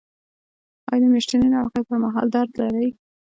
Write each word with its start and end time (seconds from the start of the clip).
ایا 0.91 0.99
د 1.01 1.05
میاشتنۍ 1.13 1.47
ناروغۍ 1.53 1.81
پر 1.87 1.97
مهال 2.03 2.27
درد 2.35 2.51
لرئ؟ 2.59 2.87